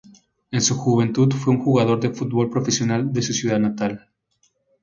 En 0.49 0.63
su 0.63 0.75
juventud 0.77 1.29
fue 1.31 1.53
un 1.53 1.61
jugador 1.63 1.99
de 1.99 2.09
fútbol 2.09 2.49
profesional 2.49 3.13
de 3.13 3.21
su 3.21 3.33
ciudad 3.33 3.59
natal. 3.59 4.09